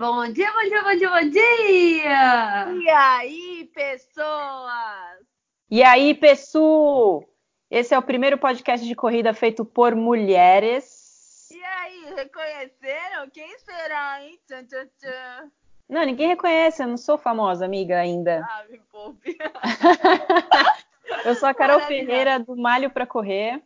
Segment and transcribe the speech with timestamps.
[0.00, 2.82] Bom dia, bom dia, bom dia, bom dia!
[2.84, 5.26] E aí, pessoas?
[5.68, 7.24] E aí, pessoal?
[7.68, 11.50] Esse é o primeiro podcast de corrida feito por mulheres.
[11.50, 13.28] E aí, reconheceram?
[13.30, 14.38] Quem será, hein?
[14.46, 15.50] Tchan, tchan, tchan.
[15.88, 18.46] Não, ninguém reconhece, eu não sou famosa, amiga, ainda.
[18.48, 19.36] Ah, me poupe.
[21.24, 22.06] Eu sou a Carol Maravilhosa.
[22.06, 23.60] Ferreira do Malho para Correr.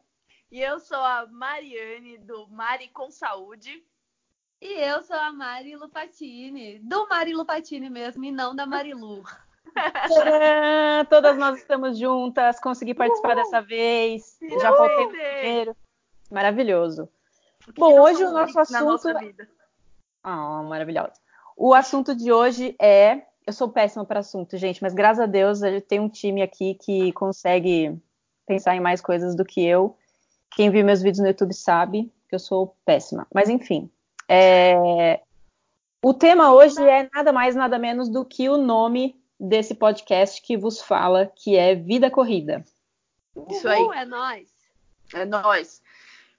[0.51, 3.85] E eu sou a Mariane, do Mari com Saúde.
[4.63, 9.25] E eu sou a Mari Lupatini, do Mari Lupatini mesmo, e não da Marilu.
[10.07, 11.05] Tcharam!
[11.11, 14.39] Todas nós estamos juntas, consegui participar dessa vez.
[14.61, 14.79] Já Uhul!
[14.79, 15.77] voltei no primeiro.
[16.31, 17.09] Maravilhoso.
[17.77, 19.35] Bom, hoje o nosso assunto é-?
[20.23, 21.15] Ah, maravilhosa.
[21.57, 23.23] O assunto de hoje é.
[23.45, 25.59] Eu sou péssima para assunto, gente, mas graças a Deus
[25.89, 28.01] tem um time aqui que consegue
[28.47, 29.99] pensar em mais coisas do que eu.
[30.53, 33.27] Quem viu meus vídeos no YouTube sabe que eu sou péssima.
[33.35, 33.91] Mas enfim.
[34.29, 35.21] É,
[36.05, 40.57] O tema hoje é nada mais, nada menos do que o nome desse podcast que
[40.57, 42.65] vos fala, que é Vida Corrida.
[43.51, 43.83] Isso aí.
[43.83, 44.49] Uhul, é nóis.
[45.15, 45.83] É nóis.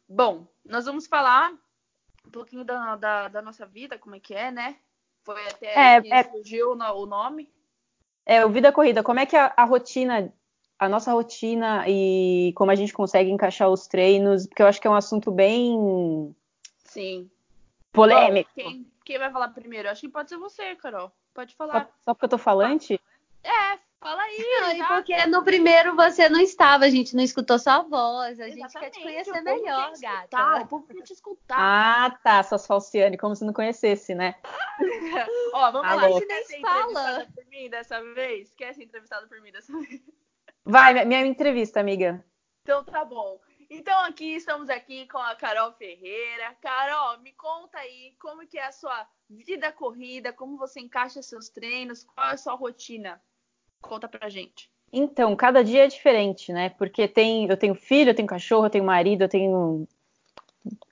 [0.07, 1.51] Bom, nós vamos falar
[2.25, 4.75] um pouquinho da, da, da nossa vida, como é que é, né?
[5.23, 7.49] Foi até É, que é- surgiu no- o nome.
[8.25, 10.33] É, o Vida Corrida, como é que a, a rotina,
[10.79, 14.87] a nossa rotina e como a gente consegue encaixar os treinos, porque eu acho que
[14.87, 16.33] é um assunto bem
[16.85, 17.29] Sim.
[17.93, 18.49] Polêmico.
[18.53, 19.89] Quem, quem vai falar primeiro?
[19.89, 21.11] Acho que pode ser você, Carol.
[21.33, 21.89] Pode Só, falar.
[22.03, 22.99] só porque eu tô falante?
[23.43, 24.37] É, fala aí.
[24.61, 24.87] Não, e já.
[24.87, 28.65] porque no primeiro você não estava, a gente não escutou sua voz, a gente quer
[28.65, 30.61] Exatamente, te conhecer melhor, escutar, gata.
[30.63, 31.57] O povo quer te escutar.
[31.57, 34.35] Ah, tá, suas falciane, como se não conhecesse, né?
[35.53, 36.07] Ó, vamos Ah, lá.
[36.07, 36.19] louco.
[36.19, 37.27] Você quer ser Fala.
[37.35, 38.53] por mim dessa vez?
[38.55, 40.01] Quer ser entrevistada por mim dessa vez?
[40.65, 42.23] Vai, minha- minha entrevista, amiga.
[42.63, 43.39] Então tá bom.
[43.75, 46.55] Então aqui estamos aqui com a Carol Ferreira.
[46.61, 51.49] Carol, me conta aí como que é a sua vida corrida, como você encaixa seus
[51.49, 53.19] treinos, qual é a sua rotina?
[53.81, 54.69] Conta pra gente.
[54.91, 56.69] Então, cada dia é diferente, né?
[56.69, 59.87] Porque tem, eu tenho filho, eu tenho cachorro, eu tenho marido, eu tenho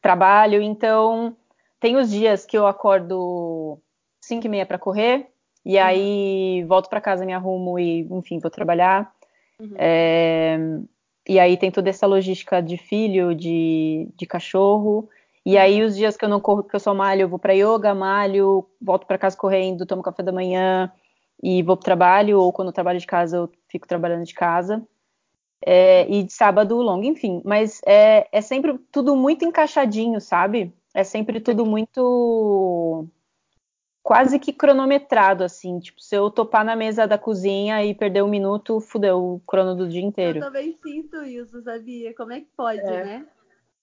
[0.02, 1.38] trabalho, então
[1.80, 3.78] tem os dias que eu acordo
[4.20, 5.28] 5 e meia para correr,
[5.64, 9.14] e aí volto para casa, me arrumo e, enfim, vou trabalhar.
[9.59, 9.75] Uhum.
[9.78, 10.58] É,
[11.28, 15.09] e aí tem toda essa logística de filho, de, de cachorro.
[15.46, 17.54] E aí os dias que eu não corro, que eu só malho, eu vou para
[17.54, 20.92] yoga, malho, volto para casa correndo, tomo café da manhã
[21.42, 24.86] e vou pro trabalho, ou quando eu trabalho de casa, eu fico trabalhando de casa.
[25.64, 27.42] É, e de sábado longo, enfim.
[27.46, 30.74] Mas é, é sempre tudo muito encaixadinho, sabe?
[30.94, 33.08] É sempre tudo muito
[34.11, 35.79] quase que cronometrado, assim.
[35.79, 39.73] Tipo, se eu topar na mesa da cozinha e perder um minuto, fudeu o crono
[39.73, 40.39] do dia Eu inteiro.
[40.41, 42.13] também sinto isso, sabia?
[42.13, 43.05] Como é que pode, É.
[43.05, 43.27] né?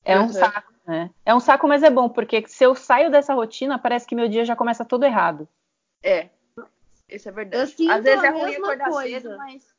[0.04, 0.32] É um Uhum.
[0.34, 1.10] saco, né?
[1.24, 4.28] É um saco, mas é bom, porque se eu saio dessa rotina, parece que meu
[4.28, 5.48] dia já começa todo errado.
[6.02, 6.28] É.
[7.08, 7.74] Isso é verdade.
[7.82, 9.20] Eu Às vezes é ruim mesma acordar coisa.
[9.20, 9.74] cedo, mas.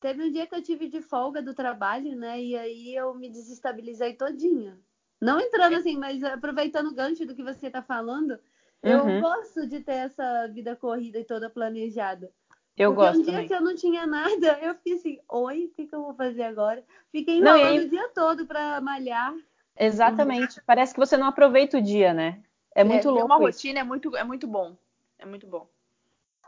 [0.00, 2.42] Teve um dia que eu tive de folga do trabalho, né?
[2.42, 4.76] E aí eu me desestabilizei todinha.
[5.20, 8.40] Não entrando assim, mas aproveitando o gancho do que você tá falando,
[8.82, 9.20] eu Uhum.
[9.20, 12.32] gosto de ter essa vida corrida e toda planejada.
[12.76, 13.48] Eu Porque gosto um dia também.
[13.48, 16.42] que eu não tinha nada, eu fiquei assim, oi, o que, que eu vou fazer
[16.42, 16.84] agora?
[17.10, 19.34] Fiquei Não, e enrolando o dia todo pra malhar.
[19.78, 20.60] Exatamente.
[20.66, 22.42] Parece que você não aproveita o dia, né?
[22.74, 23.44] É muito ter louco uma isso.
[23.58, 24.76] rotina é muito, é muito bom.
[25.18, 25.68] É muito bom.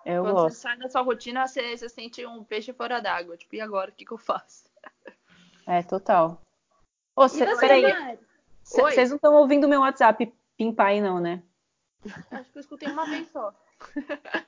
[0.04, 0.54] Eu Quando gosto.
[0.54, 3.36] você sai da sua rotina, você, você sente um peixe fora d'água.
[3.36, 3.90] Tipo, e agora?
[3.90, 4.68] O que, que eu faço?
[5.68, 6.40] É, total.
[7.16, 7.82] Ô, E cê, você, peraí,
[8.62, 11.42] vocês não estão ouvindo o meu WhatsApp pimpar aí, não, né?
[12.30, 13.52] Acho que eu escutei uma vez só.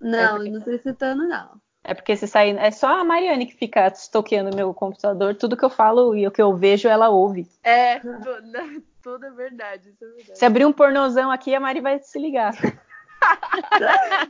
[0.00, 1.60] Não, porque- não tô escutando, não.
[1.82, 2.56] É porque se sair.
[2.58, 5.34] É só a Mariane que fica estoqueando meu computador.
[5.34, 7.46] Tudo que eu falo e o que eu vejo, ela ouve.
[7.62, 8.00] É,
[9.02, 10.38] tudo é verdade, isso é verdade.
[10.38, 12.52] Se abrir um pornozão aqui, a Mari vai se ligar.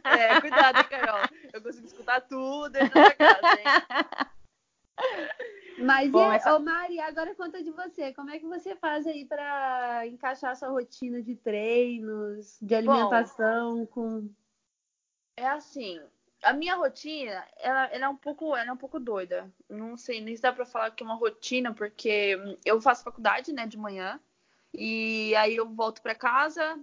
[0.05, 1.19] É, cuidado, Carol.
[1.53, 3.65] Eu consigo escutar tudo dentro da casa, hein?
[5.79, 8.13] Mas, Bom, e, essa- ô Mari, agora conta de você.
[8.13, 13.87] Como é que você faz aí pra encaixar a sua rotina de treinos, de alimentação
[13.87, 14.29] com...
[15.37, 16.01] É assim,
[16.43, 19.53] a minha rotina, ela, ela é um pouco, ela é um pouco doida.
[19.69, 23.53] Não sei nem se dá pra falar que é uma rotina, porque eu faço faculdade,
[23.53, 24.21] né, de manhã.
[24.73, 26.79] E aí eu volto pra casa,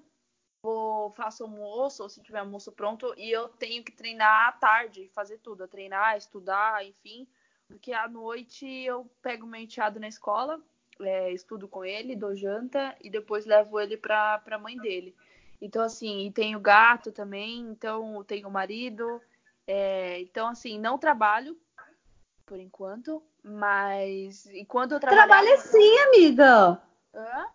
[0.63, 5.09] vou faço almoço, ou se tiver almoço pronto, e eu tenho que treinar à tarde,
[5.13, 7.27] fazer tudo, treinar, estudar, enfim.
[7.71, 10.61] Porque à noite eu pego meu enteado na escola,
[10.99, 15.15] é, estudo com ele, dou janta e depois levo ele pra, pra mãe dele.
[15.61, 19.21] Então, assim, e tenho gato também, então tenho marido.
[19.65, 21.57] é, então, assim, não trabalho
[22.45, 25.29] por enquanto, mas enquanto eu trabalhava...
[25.29, 26.81] Trabalha sim, amiga.
[27.13, 27.45] Hã?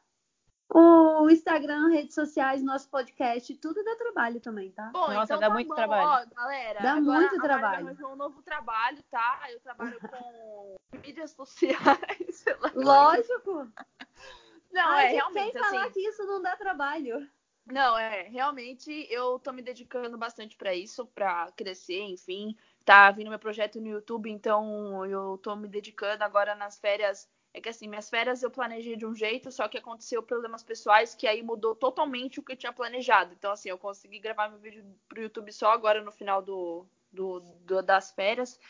[0.79, 4.91] O Instagram, redes sociais, nosso podcast, tudo dá trabalho também, tá?
[4.93, 6.29] Bom, Nossa, então dá tá muito bom, trabalho.
[6.31, 6.81] ó, galera.
[6.83, 7.87] Dá agora muito a Mari trabalho.
[7.87, 9.47] arranjou um novo trabalho, tá?
[9.51, 11.79] Eu trabalho com mídias sociais.
[12.31, 12.71] sei lá.
[12.75, 13.73] Lógico.
[14.71, 15.93] Não, Ai, é realmente quem falar assim.
[15.93, 17.27] que isso não dá trabalho?
[17.65, 22.55] Não, é, realmente eu tô me dedicando bastante pra isso, pra crescer, enfim.
[22.85, 27.29] Tá vindo meu projeto no YouTube, então eu tô me dedicando agora nas férias.
[27.57, 31.15] É que assim, minhas férias eu planejei de um jeito, só que aconteceu problemas pessoais
[31.15, 33.33] que aí mudou totalmente o que eu tinha planejado.
[33.33, 37.41] Então, assim, eu consegui gravar meu vídeo pro YouTube só agora no final do, do,
[37.41, 38.61] do- das férias.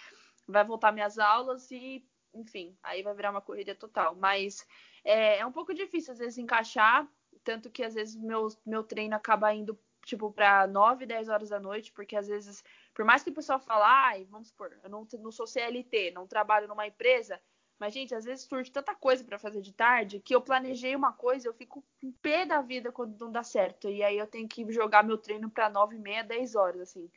[0.46, 4.14] Vai voltar minhas aulas e, enfim, aí vai virar uma corrida total.
[4.14, 4.64] Mas
[5.04, 7.08] é, é um pouco difícil às vezes encaixar,
[7.42, 11.58] tanto que às vezes meu, meu treino acaba indo tipo para 9, 10 horas da
[11.58, 12.62] noite, porque às vezes,
[12.94, 16.28] por mais que o pessoal fale, ai, vamos supor, eu não, não sou CLT, não
[16.28, 17.40] trabalho numa empresa,
[17.78, 21.12] mas gente, às vezes surge tanta coisa para fazer de tarde que eu planejei uma
[21.12, 24.48] coisa, eu fico com pé da vida quando não dá certo, e aí eu tenho
[24.48, 27.10] que jogar meu treino para 9 e meia, 10 horas assim.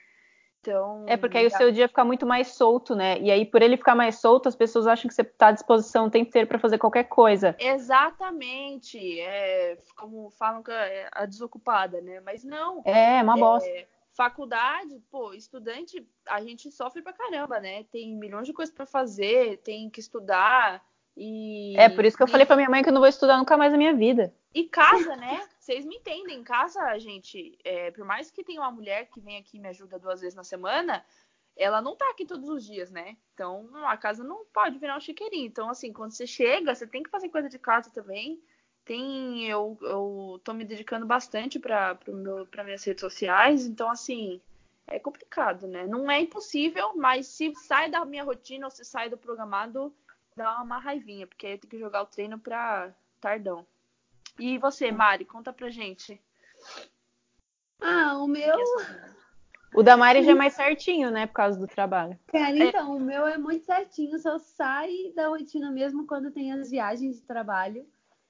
[0.62, 3.18] Então, É porque aí o seu dia fica muito mais solto, né?
[3.20, 6.08] E aí, por ele ficar mais solto, as pessoas acham que você tá à disposição
[6.08, 7.56] o tempo inteiro pra fazer qualquer coisa.
[7.58, 12.20] Exatamente, é, como falam que é a desocupada, né?
[12.20, 13.70] Mas não, É, uma bosta.
[14.20, 17.86] Faculdade, pô, estudante, a gente sofre pra caramba, né?
[17.86, 20.86] Tem milhões de coisas pra fazer, tem que estudar
[21.16, 23.08] e É, por isso que eu e- falei pra minha mãe que eu não vou
[23.08, 24.36] estudar nunca mais na minha vida.
[24.54, 25.48] E casa, né?
[25.58, 29.38] Vocês me entendem, em casa, gente, é, por mais que tenha uma mulher que vem
[29.38, 31.02] aqui e me ajuda duas vezes na semana,
[31.56, 33.16] ela não tá aqui todos os dias, né?
[33.34, 35.48] Então, a casa não pode virar um chiqueirinho.
[35.48, 38.42] Então, assim, quando você chega, você tem que fazer coisa de casa também.
[38.90, 41.94] Tem, eu, eu tô me dedicando bastante para
[42.50, 44.42] para minhas redes sociais, então assim,
[44.88, 45.86] é complicado, né?
[45.86, 49.94] Não é impossível, mas se sai da minha rotina ou se sai do programado,
[50.36, 52.92] dá uma raivinha, porque aí eu tenho que jogar o treino pra
[53.22, 53.64] tardão.
[54.40, 56.20] E você, Mari, conta pra gente.
[57.80, 58.58] Ah, o meu.
[59.72, 61.28] O da Mari já é mais certinho, né?
[61.28, 62.20] Por causa do trabalho.
[62.26, 66.72] Cara, então, o meu é muito certinho, só sai da rotina mesmo quando tem as
[66.72, 67.88] viagens de trabalho,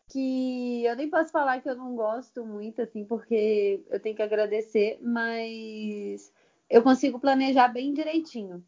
[0.10, 4.22] que eu nem posso falar que eu não gosto muito, assim, porque eu tenho que
[4.22, 6.34] agradecer, mas
[6.70, 8.64] eu consigo planejar bem direitinho.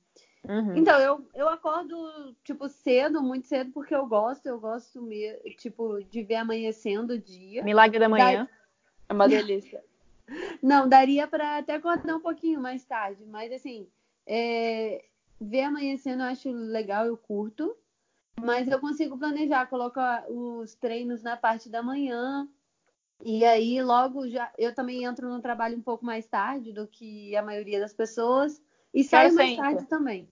[0.48, 0.76] Uhum.
[0.76, 6.04] Então, eu, eu acordo, tipo, cedo, muito cedo, porque eu gosto, eu gosto, me, tipo,
[6.04, 7.64] de ver amanhecendo o dia.
[7.64, 8.48] Milagre da manhã.
[9.10, 9.84] É uma delícia.
[10.62, 13.88] Não, daria para até acordar um pouquinho mais tarde, mas assim,
[14.26, 15.04] é,
[15.40, 17.76] ver amanhecendo eu acho legal, eu curto,
[18.40, 22.48] mas eu consigo planejar, colocar os treinos na parte da manhã,
[23.24, 24.52] e aí logo já.
[24.58, 28.62] Eu também entro no trabalho um pouco mais tarde do que a maioria das pessoas,
[28.94, 29.64] e saio mais entra?
[29.64, 30.30] tarde também.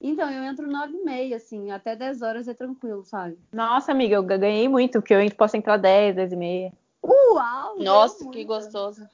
[0.00, 3.38] Então, eu entro nove e meia, assim, até 10 horas é tranquilo, sabe?
[3.50, 6.72] Nossa, amiga, eu ganhei muito, porque eu posso entrar 10, 10 e meia.
[7.02, 7.78] Uau!
[7.78, 8.46] Nossa, que muito.
[8.46, 9.08] gostoso.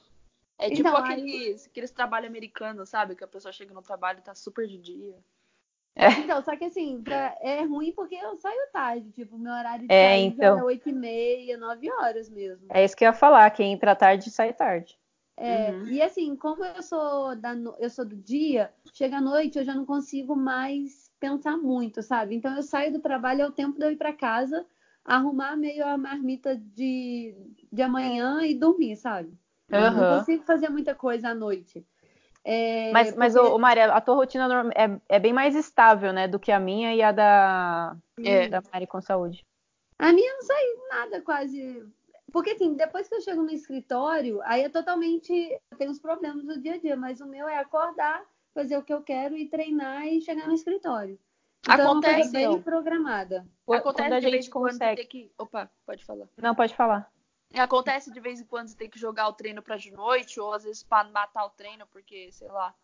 [0.58, 3.14] É tipo Então, aqueles, aqueles trabalhos americanos, sabe?
[3.14, 5.16] Que a pessoa chega no trabalho e tá super de dia.
[6.16, 9.94] Então, só que assim, pra- é ruim porque eu saio tarde, tipo, meu horário de
[9.94, 10.56] É, sair então.
[10.56, 12.70] já é 8 e meia, 9 horas mesmo.
[12.70, 14.98] É isso que eu ia falar, quem entra tarde sai tarde.
[15.36, 15.84] É, Uhum.
[15.86, 19.64] E assim, como eu sou, da, no- eu sou do dia, chega à noite eu
[19.64, 22.34] já não consigo mais pensar muito, sabe?
[22.36, 24.64] Então eu saio do trabalho, é o tempo de eu ir para casa,
[25.04, 27.34] arrumar meio a marmita de,
[27.72, 29.36] de amanhã e dormir, sabe?
[29.68, 30.06] Não Aham.
[30.06, 31.84] consigo fazer muita coisa à noite.
[32.44, 35.54] É, Mas, mas porque- ô, ô, Maria, a tua rotina norma- é, é bem mais
[35.54, 38.48] estável, né, do que a minha e a da, É.
[38.48, 39.44] da Mari com saúde.
[39.98, 41.84] A minha não sai nada quase.
[42.32, 45.32] Porque assim, depois que eu chego no escritório, aí é totalmente.
[45.70, 48.22] Eu tenho os problemas do dia a dia, mas o meu é acordar,
[48.54, 51.18] fazer o que eu quero e treinar e chegar no escritório.
[51.64, 53.46] Então é Acontece, coisa bem programada.
[53.68, 55.04] Acontece quando a de vez gente consegue.
[55.04, 55.30] que.
[55.38, 56.26] Opa, pode falar.
[56.38, 57.11] Não, pode falar.
[57.54, 60.52] Acontece de vez em quando você tem que jogar o treino pra de noite, ou
[60.52, 62.74] às vezes pra matar o treino, porque, sei lá.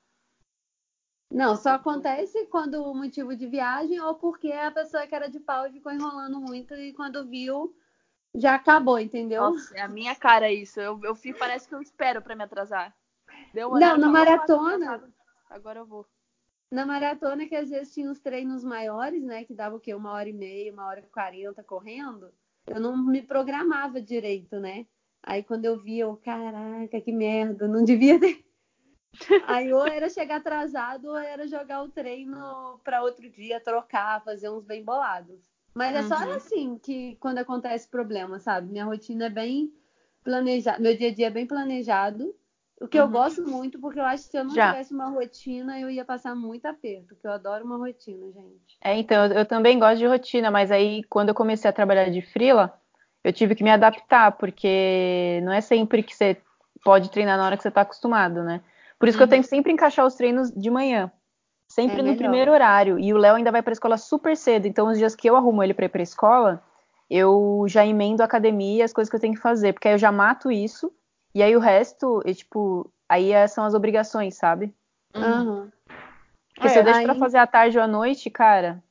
[1.31, 5.39] Não, só acontece quando o motivo de viagem ou porque a pessoa que era de
[5.39, 7.77] pau e ficou enrolando muito e quando viu,
[8.35, 9.43] já acabou, entendeu?
[9.43, 10.81] Nossa, é a minha cara isso.
[10.81, 12.97] Eu, eu fico, parece que eu espero pra me atrasar.
[13.53, 15.13] Deu uma Não, na falo, "Opa, tô maratona-.
[15.51, 16.07] Agora eu vou.
[16.71, 19.45] Na maratona, que às vezes tinha os treinos maiores, né?
[19.45, 19.95] Que dava o quê?
[19.95, 22.33] Uma hora e meia, uma hora e quarenta correndo.
[22.69, 24.87] Eu não me programava direito, né?
[25.23, 28.45] Aí quando eu vi, eu, caraca, que merda, não devia ter.
[29.41, 34.51] Aí ou era chegar atrasado ou era jogar o treino para outro dia, trocar, fazer
[34.51, 35.41] uns bem bolados.
[35.75, 36.37] Mas é só Uhum.
[36.37, 38.71] assim que quando acontece problema, sabe?
[38.71, 39.73] Minha rotina é bem
[40.25, 42.35] planejada, meu dia a dia é bem planejado.
[42.81, 43.11] O que eu Uhum.
[43.11, 44.71] gosto muito, porque eu acho que se eu não Já.
[44.71, 48.79] tivesse uma rotina, eu ia passar muito aperto, porque eu adoro uma rotina, gente.
[48.83, 52.09] É, então, eu, eu também gosto de rotina, mas aí quando eu comecei a trabalhar
[52.09, 52.73] de freela,
[53.25, 56.37] eu tive que me adaptar, porque não é sempre que você
[56.85, 58.61] pode treinar na hora que você está acostumado, né?
[58.99, 59.27] Por isso uhum.
[59.27, 59.43] que eu uhum.
[59.43, 61.11] tento sempre encaixar os treinos de manhã.
[61.69, 62.99] Sempre é no primeiro horário.
[62.99, 64.67] E o Léo ainda vai para a escola super cedo.
[64.67, 66.63] Então, os dias que eu arrumo ele para ir para a escola,
[67.11, 69.75] eu já emendo a academia e as coisas que eu tenho que fazer.
[69.75, 70.91] Porque aí eu já mato isso.
[71.35, 74.75] E aí o resto, e, tipo, aí é, são as obrigações, sabe?
[75.15, 75.71] Uhum.
[76.55, 77.05] Porque é, se eu deixo aí...
[77.05, 78.83] pra fazer à tarde ou à noite, cara,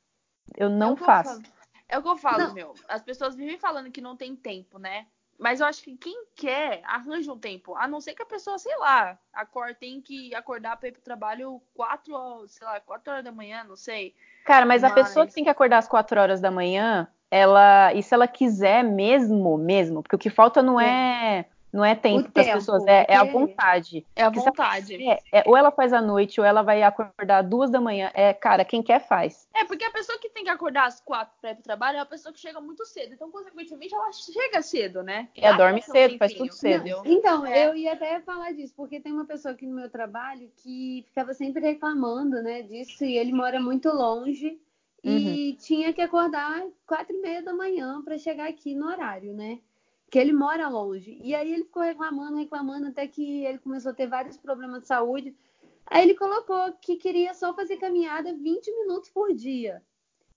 [0.56, 1.42] eu não é faço.
[1.90, 2.54] É o que eu falo, não.
[2.54, 2.74] meu.
[2.88, 5.06] As pessoas vivem falando que não tem tempo, né?
[5.40, 7.76] Mas eu acho que quem quer, arranja um tempo.
[7.76, 11.02] A não ser que a pessoa, sei lá, acorda, tem que acordar para ir pro
[11.02, 12.16] trabalho quatro,
[12.48, 14.16] sei lá, quatro horas da manhã, não sei.
[14.46, 17.94] Cara, mas, mas, a pessoa que tem que acordar às quatro horas da manhã, ela.
[17.94, 21.46] E se ela quiser mesmo, mesmo, porque o que falta não é, é
[21.78, 24.04] não é tempo para as pessoas, é, é, a vontade.
[24.16, 24.96] É a vontade.
[24.96, 28.10] É, é, ou ela faz à noite, ou ela vai acordar duas da manhã.
[28.16, 29.48] É, cara, quem quer faz.
[29.54, 32.00] É, porque a pessoa que tem que acordar às quatro para ir pro trabalho é
[32.00, 33.14] a pessoa que chega muito cedo.
[33.14, 35.30] Então, consequentemente, ela chega cedo, né?
[35.36, 36.90] E ela dorme cedo, faz tudo cedo.
[36.90, 37.68] Não, então, é.
[37.68, 41.36] eu ia até falar disso, porque tem uma pessoa aqui no meu trabalho que ficava
[41.36, 44.60] sempre reclamando, né, disso, e ele mora muito longe.
[45.04, 45.58] E uhum.
[45.58, 49.60] tinha que acordar quatro e meia da manhã para chegar aqui no horário, né?
[50.10, 51.20] Que ele mora longe.
[51.22, 54.88] E aí ele ficou reclamando, reclamando, até que ele começou a ter vários problemas de
[54.88, 55.36] saúde.
[55.86, 59.84] Aí ele colocou que queria só fazer caminhada 20 minutos por dia.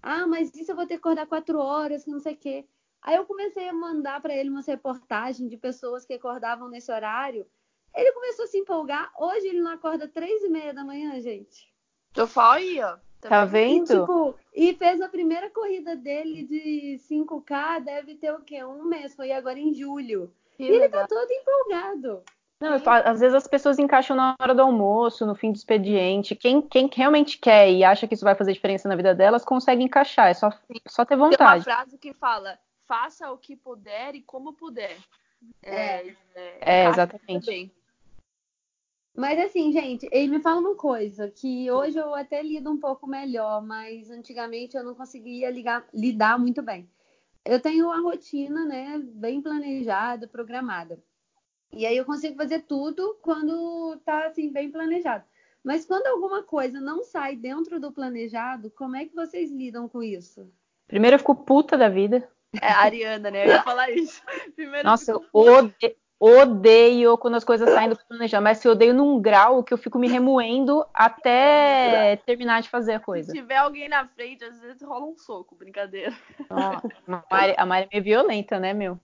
[0.02, 2.66] Ah, mas isso eu vou ter que acordar quatro horas, não sei o quê.
[3.02, 7.46] Aí eu comecei a mandar para ele umas reportagens de pessoas que acordavam nesse horário.
[7.94, 9.12] Ele começou a se empolgar.
[9.18, 11.72] Hoje ele não acorda três e meia da manhã, gente.
[12.12, 12.98] Tô falando aí, ó.
[13.28, 13.92] Tá vendo?
[13.92, 18.64] E, tipo, e fez a primeira corrida dele de 5K, deve ter o quê?
[18.64, 20.32] Um mês, foi agora em julho.
[20.56, 20.84] Que e legal.
[20.84, 22.22] ele tá todo empolgado.
[22.60, 26.36] Não, falo, às vezes as pessoas encaixam na hora do almoço, no fim do expediente.
[26.36, 29.82] Quem, quem realmente quer e acha que isso vai fazer diferença na vida delas, consegue
[29.82, 30.28] encaixar.
[30.28, 30.50] É só,
[30.86, 31.64] só ter vontade.
[31.64, 34.94] Tem uma frase que fala: faça o que puder e como puder.
[35.62, 37.72] É, é, é exatamente.
[39.16, 43.06] Mas assim, gente, ele me fala uma coisa, que hoje eu até lido um pouco
[43.06, 46.88] melhor, mas antigamente eu não conseguia ligar, lidar muito bem.
[47.44, 51.02] Eu tenho uma rotina, né, bem planejada, programada.
[51.72, 55.24] E aí eu consigo fazer tudo quando tá assim bem planejado.
[55.62, 60.02] Mas quando alguma coisa não sai dentro do planejado, como é que vocês lidam com
[60.02, 60.50] isso?
[60.88, 62.28] Primeiro eu fico puta da vida.
[62.60, 63.44] É a Ariana, né?
[63.44, 64.22] Eu ia falar isso.
[64.56, 69.18] Primeiro Nossa, eu odeio, odeio quando as coisas saem do planejamento, mas se odeio num
[69.18, 73.32] grau que eu fico me remoendo até terminar de fazer a coisa.
[73.32, 76.14] Se tiver alguém na frente, às vezes rola um soco, brincadeira.
[76.50, 76.82] a,
[77.30, 79.00] Mari, a Mari é meio violenta, né, meu?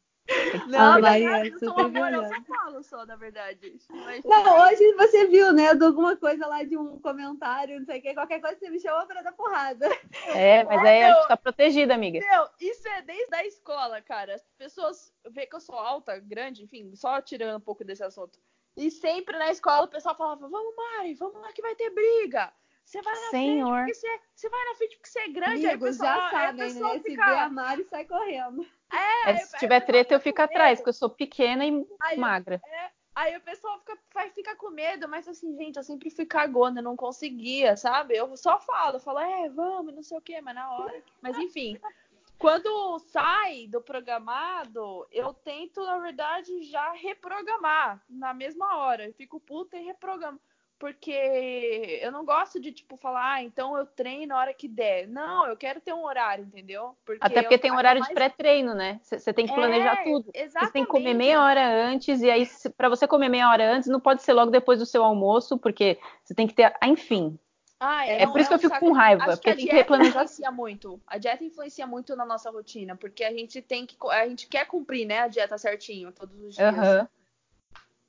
[0.67, 3.79] Não, ah, Maria, eu sou amor, eu só falo só, na verdade.
[3.91, 4.25] Mas...
[4.25, 8.03] Não, hoje você viu, né, de alguma coisa lá de um comentário, não sei o
[8.03, 9.89] que, qualquer coisa você me chama pra dar porrada.
[10.35, 12.19] É, mas aí a gente tá protegida, amiga.
[12.19, 14.35] Meu, isso é desde a escola, cara.
[14.35, 18.39] As pessoas veem que eu sou alta, grande, enfim, só tirando um pouco desse assunto.
[18.77, 22.53] E sempre na escola o pessoal falava, vamos, Mari, vamos lá que vai ter briga.
[22.87, 23.69] Você vai na Senhor.
[23.69, 25.67] frente porque você, você vai na frente porque você é grande.
[25.67, 27.01] Amigos aí já sabem, né?
[27.01, 27.03] Fica...
[27.03, 28.67] Se vê a Mari, sai correndo.
[28.93, 32.63] É, é se tiver treta, eu fico atrás, porque eu sou pequena e aí, magra.
[32.65, 36.25] É, aí o pessoal fica, vai ficar com medo, mas assim, gente, eu sempre fui
[36.25, 38.17] cagona, não conseguia, sabe?
[38.17, 41.03] Eu só falo, falo, é, vamos, não sei o quê, mas na hora.
[41.21, 41.77] Mas enfim.
[42.39, 49.07] Quando sai do programado, eu tento, na verdade, já reprogramar na mesma hora.
[49.07, 50.39] Eu fico puta e reprogramo
[50.79, 55.09] porque eu não gosto de, tipo, falar, ah, então eu treino na hora que der.
[55.09, 56.97] Não, eu quero ter um horário, entendeu?
[57.05, 58.09] Porque Até porque eu, tem um horário mais...
[58.09, 59.01] de pré-treino, né?
[59.03, 60.31] Você tem que planejar é, tudo.
[60.35, 60.67] Exatamente.
[60.67, 63.89] Você tem que comer meia hora antes, e aí, para você comer meia hora antes,
[63.89, 66.75] não pode ser logo depois do seu almoço, porque você tem que ter.
[66.85, 67.39] Enfim.
[67.81, 69.67] Ah, é, é por isso é que eu fico com raiva, Acho porque que tem
[69.67, 70.25] que replanejar.
[70.25, 71.01] Influencia muito.
[71.07, 73.97] A dieta influencia muito na nossa rotina, porque a gente tem que.
[74.11, 76.75] A gente quer cumprir, né, a dieta certinho todos os dias.
[76.75, 77.07] Uhum.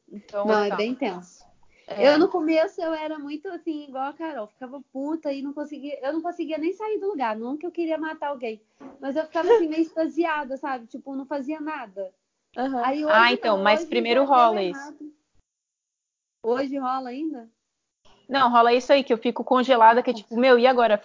[0.09, 1.46] Então, não, é bem tenso.
[1.87, 2.13] É.
[2.13, 5.97] Eu no começo eu era muito assim, igual a Carol, ficava puta e não conseguia,
[6.05, 8.61] eu não conseguia nem sair do lugar, nunca eu queria matar alguém,
[8.99, 10.85] mas eu ficava assim meio extasiada, sabe?
[10.87, 12.11] Tipo, não fazia nada.
[12.57, 12.83] Uhum.
[12.83, 14.97] Aí, hoje, ah, então, não, mas primeiro rola isso.
[16.43, 17.49] Hoje rola ainda?
[18.27, 21.01] Não, rola isso aí que eu fico congelada, que é tipo, meu, e agora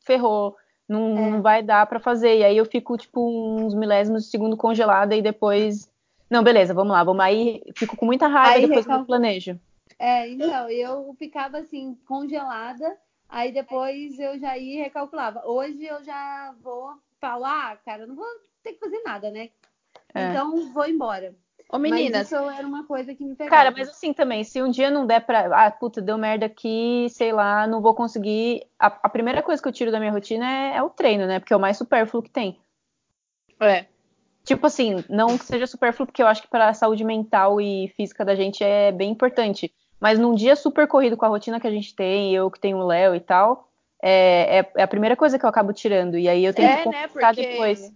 [0.00, 0.56] ferrou,
[0.88, 1.30] não, é.
[1.30, 2.38] não vai dar para fazer.
[2.38, 5.90] E aí eu fico tipo uns milésimos de segundo congelada e depois
[6.30, 9.02] não, beleza, vamos lá, vamos aí, fico com muita raiva aí, depois recalco...
[9.02, 9.60] eu planejo.
[9.98, 15.42] É, então, eu ficava assim, congelada, aí depois eu já ia e recalculava.
[15.46, 18.26] Hoje eu já vou falar, ah, cara, não vou
[18.62, 19.50] ter que fazer nada, né?
[20.14, 20.30] É.
[20.30, 21.34] Então vou embora.
[21.72, 22.30] Ô, meninas.
[22.30, 23.56] Mas isso era uma coisa que me pegava.
[23.56, 25.66] Cara, mas assim também, se um dia não der pra.
[25.66, 28.66] Ah, puta, deu merda aqui, sei lá, não vou conseguir.
[28.78, 31.40] A, a primeira coisa que eu tiro da minha rotina é, é, o treino, né?
[31.40, 32.60] Porque é o mais supérfluo que tem.
[33.58, 33.86] É.
[34.44, 37.88] Tipo assim, não que seja supérfluo, porque eu acho que para a saúde mental e
[37.96, 39.72] física da gente é bem importante.
[40.02, 42.76] Mas num dia super corrido com a rotina que a gente tem, eu que tenho
[42.78, 43.68] o Léo e tal,
[44.02, 46.18] é, é, é, a primeira coisa que eu acabo tirando.
[46.18, 47.06] E aí eu tenho É, que né?
[47.06, 47.92] compensar Porque- depois.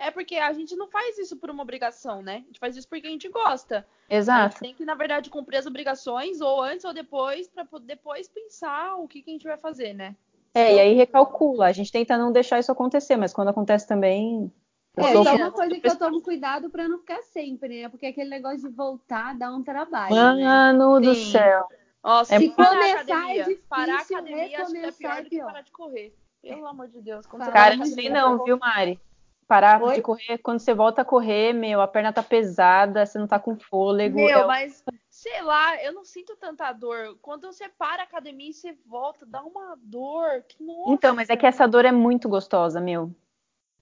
[0.00, 2.42] É porque a gente não faz isso por uma obrigação, né?
[2.42, 3.86] A gente faz isso porque a gente gosta.
[4.10, 4.54] A Exato.
[4.54, 8.96] gente tem que, na verdade, cumprir as obrigações, ou antes ou depois, para depois pensar
[8.96, 10.16] o que, que a gente vai fazer, né?
[10.52, 11.66] É, e aí recalcula.
[11.66, 14.52] A gente tenta não deixar isso acontecer, mas quando acontece também.
[14.96, 17.88] É, só uma coisa que eu tomo cuidado pra não ficar sempre, né?
[17.88, 20.44] Porque aquele negócio de voltar dá um trabalho, né?
[20.44, 21.32] Mano do Sim.
[21.32, 21.68] céu.
[22.02, 25.18] Nossa, É se a começar academia, é difícil, parar a academia acho que é pior
[25.18, 26.16] é do que parar de correr.
[26.40, 27.26] Pelo amor de Deus.
[27.26, 29.00] Quando você Cara, não sei não, viu, Mari?
[29.46, 29.96] Parar Oi?
[29.96, 33.38] de correr, quando você volta a correr, meu, a perna tá pesada, você não tá
[33.38, 34.16] com fôlego.
[34.16, 37.16] Meu, é mas sei lá, eu não sinto tanta dor.
[37.22, 40.42] Quando você para a academia e você volta, dá uma dor.
[40.48, 40.92] Que nossa.
[40.92, 43.14] Então, mas é que essa dor é muito gostosa, meu.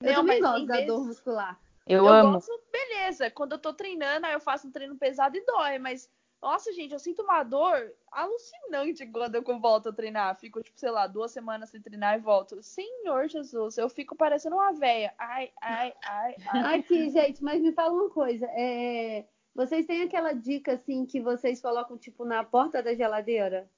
[0.05, 1.61] Eu Não, também mas gosto da dor muscular.
[1.87, 2.33] Eu, Eu amo.
[2.33, 3.31] gosto, beleza.
[3.31, 6.93] Quando eu tô treinando, aí eu faço um treino pesado e dói, mas nossa, gente,
[6.93, 10.35] eu sinto uma dor alucinante quando eu volto a treinar.
[10.39, 12.63] Fico, tipo, sei lá, duas semanas sem treinar e volto.
[12.63, 15.15] Senhor Jesus, eu fico parecendo uma véia.
[15.19, 16.79] Ai, ai, ai, ai.
[16.79, 18.47] Aqui, gente, mas me fala uma coisa.
[18.51, 23.69] é, Vocês têm aquela dica, assim, que vocês colocam, tipo, na porta da geladeira?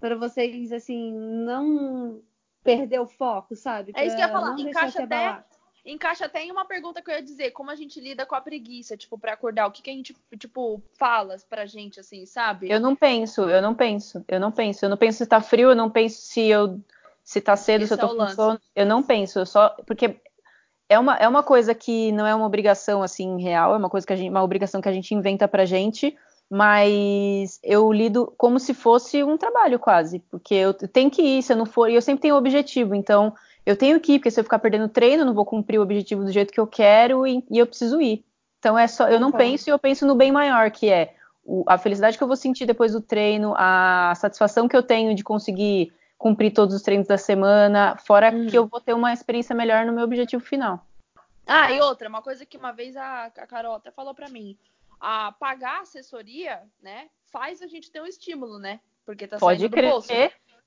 [0.00, 2.20] Para vocês, assim, não
[2.64, 3.92] perder o foco, sabe?
[3.94, 5.46] É isso que eu ia Pra falar, encaixa até- abalar.
[5.86, 8.40] Encaixa até em uma pergunta que eu ia dizer, como a gente lida com a
[8.40, 9.68] preguiça, tipo, pra acordar?
[9.68, 12.68] O que, que a gente, tipo, fala pra gente, assim, sabe?
[12.68, 14.84] Eu não penso, eu não penso, eu não penso.
[14.84, 16.80] Eu não penso se tá frio, eu não penso se eu
[17.22, 18.60] se tá cedo, Esse se eu tô é com sono.
[18.74, 19.70] Eu não penso, eu só.
[19.86, 20.16] Porque
[20.88, 24.06] é uma, é uma coisa que não é uma obrigação assim real, é uma coisa
[24.06, 26.16] que a gente, uma obrigação que a gente inventa pra gente,
[26.48, 31.52] mas eu lido como se fosse um trabalho quase, porque eu tenho que ir, se
[31.52, 33.34] eu não for, e eu sempre tenho um objetivo, então
[33.66, 35.82] eu tenho que ir, porque se eu ficar perdendo treino, eu não vou cumprir o
[35.82, 38.24] objetivo do jeito que eu quero e, e eu preciso ir.
[38.60, 39.50] Então é só, eu não Concordo.
[39.50, 42.36] penso e eu penso no bem maior, que é o- a felicidade que eu vou
[42.36, 47.06] sentir depois do treino, a satisfação que eu tenho de conseguir cumprir todos os treinos
[47.08, 48.46] da semana, fora Uhum.
[48.46, 50.86] que eu vou ter uma experiência melhor no meu objetivo final.
[51.46, 54.56] Ah, e outra, uma coisa que uma vez a, a Carol até falou pra mim,
[55.00, 58.80] a pagar a assessoria, né, faz a gente ter um estímulo, né?
[59.04, 60.08] Porque tá Pode saindo do bolso.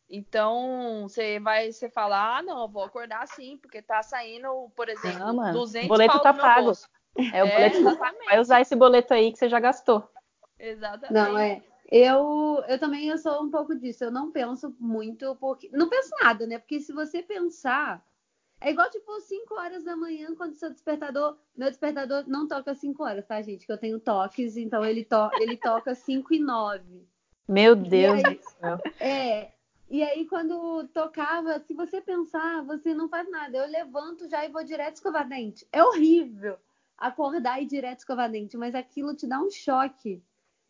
[0.10, 4.89] Então, você vai, você fala, ah, não, eu vou acordar sim, porque tá saindo, por
[4.89, 6.65] exemplo, Não, mano, 200 o boleto tá pago.
[6.65, 6.89] bolso.
[7.34, 8.26] É, o É, boleto exatamente.
[8.26, 10.10] vai usar esse boleto aí que você já gastou.
[10.58, 11.13] Exatamente.
[11.13, 11.62] Não, é.
[11.91, 14.04] Eu, eu também eu sou um pouco disso.
[14.04, 15.69] Eu não penso muito, porque.
[15.74, 16.60] Não penso nada, né?
[16.60, 18.04] Porque se você pensar.
[18.62, 21.38] É igual, tipo, 5 horas da manhã, quando seu despertador.
[21.56, 23.65] Meu despertador não toca 5 horas, tá, gente?
[23.65, 25.30] Que eu tenho toques, então ele, to...
[25.39, 27.08] ele toca 5 e 9.
[27.48, 28.36] Meu Deus aí?
[28.36, 28.78] do céu.
[29.00, 29.52] É.
[29.89, 33.58] E aí, quando tocava, se você pensar, você não faz nada.
[33.58, 35.67] Eu levanto já e vou direto escovar dente.
[35.71, 36.58] É horrível
[36.97, 40.21] acordar e ir direto escovar dente, mas aquilo te dá um choque.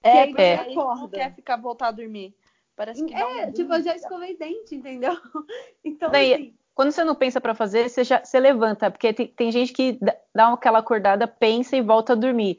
[0.01, 1.17] É, que aí porque você aí não acorda.
[1.17, 2.33] quer ficar voltar a dormir.
[2.75, 5.11] Parece que É, um tipo, eu já escovei dente, entendeu?
[5.83, 9.27] Então, Daí- assim, Quando você não pensa pra fazer, você, já, você levanta, porque tem,
[9.27, 9.99] tem gente que
[10.33, 12.57] dá aquela acordada, pensa e volta a dormir.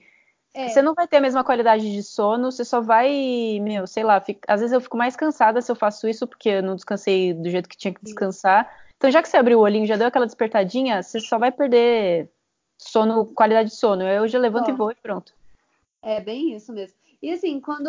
[0.55, 4.03] É, Você não vai ter a mesma qualidade de sono, você só vai, meu, sei
[4.03, 6.75] lá, fica- às vezes eu fico mais cansada se eu faço isso, porque eu não
[6.75, 8.71] descansei do jeito que tinha que descansar.
[8.97, 12.29] Então, já que você abriu o olhinho, já deu aquela despertadinha, você só vai perder
[12.79, 14.03] sono, qualidade de sono.
[14.03, 14.73] Eu já levanto Só.
[14.73, 15.33] e vou e pronto.
[16.03, 16.97] é bem isso mesmo.
[17.23, 17.89] E assim, quando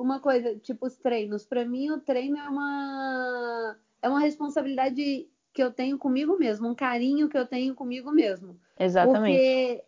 [0.00, 5.62] uma coisa, tipo os treinos, pra mim o treino é uma é uma responsabilidade que
[5.62, 8.58] eu tenho comigo mesmo, um carinho que eu tenho comigo mesmo.
[8.78, 9.38] Exatamente.
[9.38, 9.84] Porque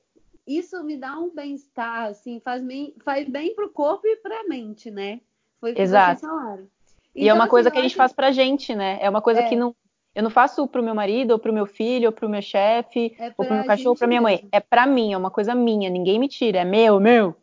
[0.48, 4.90] isso me dá um bem-estar, assim, faz bem, faz bem pro corpo e pra mente,
[4.90, 5.20] né?
[5.60, 6.20] Foi o que Exato.
[6.20, 6.66] vocês falaram.
[7.14, 8.98] E é Então, uma assim, coisa que a gente acho- faz pra gente, né?
[9.00, 9.48] É uma coisa É.
[9.48, 9.74] que não.
[10.14, 13.32] Eu não faço pro meu marido, ou pro meu filho, ou pro meu chefe, É
[13.36, 14.36] ou pro meu cachorro, ou pra minha mãe.
[14.36, 14.48] mesmo.
[14.50, 17.36] É pra mim, é uma coisa minha, ninguém me tira, é meu, meu.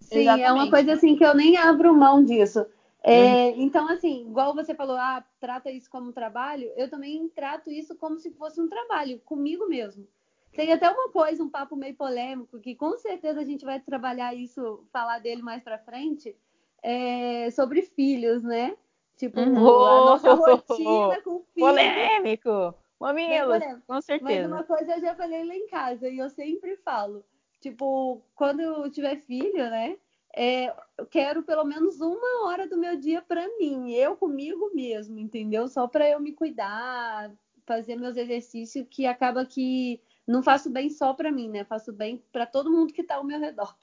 [0.00, 0.70] Sim, é uma Exatamente.
[0.70, 2.60] coisa assim que eu nem abro mão disso.
[2.60, 2.66] Uhum.
[3.02, 7.96] É, Então, assim, igual você falou, ah, trata isso como trabalho, eu também trato isso
[7.96, 10.06] como se fosse um trabalho, comigo mesmo.
[10.52, 14.34] Tem até uma coisa, um papo meio polêmico, que com certeza a gente vai trabalhar
[14.34, 16.36] isso, falar dele mais pra frente,
[16.82, 18.76] é, sobre filhos, né?
[19.16, 19.86] Tipo, Uhum.
[19.86, 21.68] a nossa rotina com filhos.
[21.68, 22.74] Polêmico!
[22.98, 24.48] Mamilos, com Mas certeza.
[24.48, 27.24] uma coisa eu já falei lá em casa e eu sempre falo,
[27.60, 29.96] tipo, quando eu tiver filho, né?
[30.34, 35.18] é, eu quero pelo menos uma hora do meu dia pra mim, eu comigo mesmo,
[35.18, 35.66] entendeu?
[35.68, 37.32] Só pra eu me cuidar,
[37.66, 41.64] fazer meus exercícios, que acaba que não faço bem só pra mim, né?
[41.64, 43.74] Faço bem pra todo mundo que tá ao meu redor.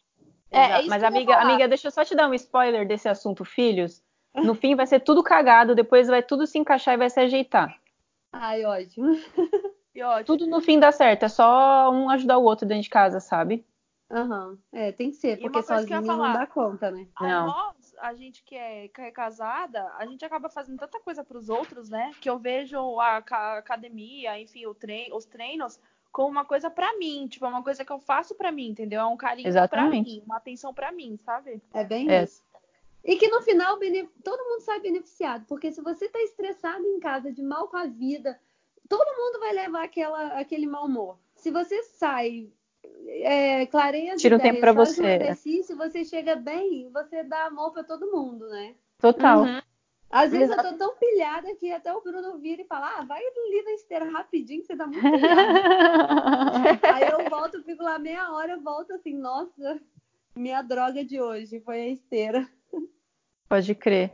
[0.49, 1.41] É, é Mas, que eu ia amiga, falar.
[1.43, 4.03] amiga, deixa eu só te dar um spoiler desse assunto filhos.
[4.33, 7.75] No fim vai ser tudo cagado, depois vai tudo se encaixar e vai se ajeitar.
[8.31, 9.07] Ai, ótimo.
[9.99, 10.25] Ótimo.
[10.37, 13.65] Tudo no fim dá certo, é só um ajudar o outro dentro de casa, sabe?
[14.11, 14.57] Aham.
[14.71, 17.07] É, tem que ser, porque sozinho não dá conta, né?
[17.15, 17.47] A Não.
[17.47, 21.49] nós, a gente que é, que é casada, a gente acaba fazendo tanta coisa pros
[21.49, 22.11] outros, né?
[22.21, 25.79] Que eu vejo a ca- academia, enfim, o trein, os treinos
[26.17, 28.99] como uma coisa pra mim, tipo, é uma coisa que eu faço pra mim, entendeu?
[28.99, 31.61] É um carinho pra mim, uma atenção pra mim, sabe?
[31.71, 32.23] É bem É.
[32.23, 32.41] isso.
[33.05, 33.77] E que no final
[34.23, 37.85] todo mundo sai beneficiado, porque se você tá estressado em casa, de mal com a
[37.85, 38.39] vida,
[38.89, 41.19] todo mundo vai levar aquela, aquele mau humor.
[41.35, 42.49] Se você sai,
[43.05, 46.89] é, clareia as Tira um ideias, tempo pra faz você, um exercício, você chega bem,
[46.91, 48.73] você dá amor pra todo mundo, né?
[48.97, 49.43] Total.
[49.43, 49.61] Uhum.
[50.09, 50.67] Às vezes Exato.
[50.67, 53.71] eu tô tão pilhada que até o Bruno vira e fala: Ah, vai ali na
[53.71, 55.59] esteira rapidinho, que você tá muito pilhada.
[56.95, 59.81] Aí eu volto, fico lá meia hora, eu volto assim, nossa,
[60.35, 62.49] minha droga de hoje foi a esteira.
[63.49, 64.13] Pode crer.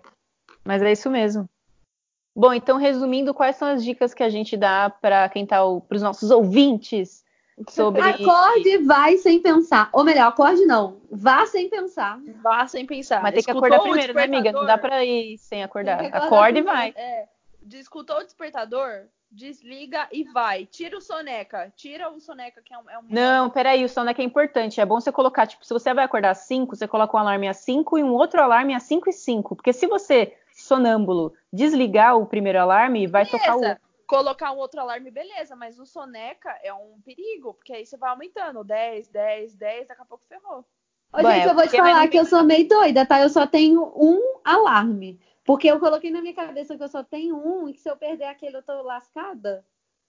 [0.66, 1.48] Mas é isso mesmo.
[2.36, 5.96] Bom, então resumindo, quais são as dicas que a gente dá para quem tá para
[5.96, 7.23] os nossos ouvintes
[7.70, 9.90] sobre Acorde e vai sem pensar.
[9.94, 10.98] Ou melhor, acorde não.
[11.12, 12.20] Vá sem pensar.
[12.42, 13.22] Vá sem pensar.
[13.22, 14.52] Mas tem que acordar primeiro, né, amiga?
[14.52, 16.04] Não dá pra ir sem acordar.
[16.06, 16.66] Acorda e primeiro.
[16.66, 16.94] vai.
[16.96, 17.28] É,
[17.74, 20.66] escutou o despertador, desliga e vai.
[20.66, 21.72] Tira o soneca.
[21.76, 22.90] Tira o soneca, que é um.
[22.90, 24.82] É um Não, peraí, o soneca é importante.
[24.82, 27.48] É bom você colocar, tipo, se você vai acordar às 5, você coloca um alarme
[27.48, 29.56] às 5 e um outro alarme às 5 e 5.
[29.56, 33.70] Porque se você, sonâmbulo, desligar o primeiro alarme, vai tocar o Beleza.
[33.70, 33.93] outro.
[34.18, 38.12] Colocar um outro alarme, beleza, mas o soneca é um perigo, porque aí você vai
[38.12, 40.60] aumentando 10, 10, 10, daqui a pouco ferrou.
[41.12, 43.20] Ô, Bom, gente, eu vou te falar que eu sou meio doida, tá?
[43.22, 45.20] Eu só tenho um alarme.
[45.44, 47.98] Porque eu coloquei na minha cabeça que eu só tenho um e que se eu
[47.98, 49.66] perder aquele eu tô lascada.